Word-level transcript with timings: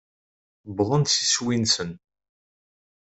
Uwḍen 0.67 1.03
s 1.05 1.15
iswi-nsen. 1.23 1.91